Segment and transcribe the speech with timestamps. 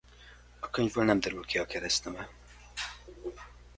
[0.59, 2.29] A könyvből nem derül ki a keresztneve.